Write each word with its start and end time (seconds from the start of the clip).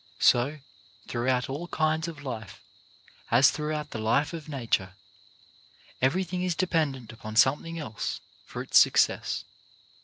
So, 0.17 0.61
throughout 1.07 1.47
all 1.47 1.67
kinds 1.67 2.07
of 2.07 2.23
life, 2.23 2.59
as 3.29 3.51
throughout 3.51 3.91
the 3.91 3.99
life 3.99 4.33
of 4.33 4.49
nature, 4.49 4.95
everything 6.01 6.41
is 6.41 6.55
dependent 6.55 7.13
upon 7.13 7.35
something 7.35 7.77
else 7.77 8.19
for 8.43 8.63
its 8.63 8.79
success. 8.79 9.43